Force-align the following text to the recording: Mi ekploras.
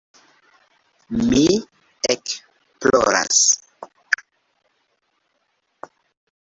Mi 1.25 1.41
ekploras. 2.13 3.43